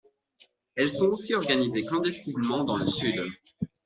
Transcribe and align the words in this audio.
Elles 0.73 0.89
sont 0.89 1.09
aussi 1.09 1.35
organisées 1.35 1.83
clandestinement 1.85 2.63
dans 2.63 2.77
le 2.77 2.87
sud. 2.87 3.21